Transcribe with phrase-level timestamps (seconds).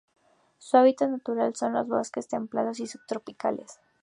[0.57, 3.79] Su hábitat natural son los bosques templados y subtropicales.